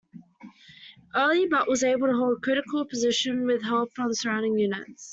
[1.15, 5.09] Early, but was able to hold the critical position with help from surrounding units.